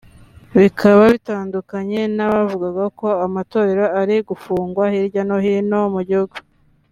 bikaba 0.59 1.01
bitandukanye 1.13 2.01
n’abavugaga 2.15 2.85
ko 2.99 3.07
Amatorero 3.25 3.85
ari 4.01 4.15
gufungwa 4.29 4.83
hirya 4.93 5.21
no 5.27 5.37
hino 5.45 5.79
mu 5.95 6.01
gihugu 6.09 6.35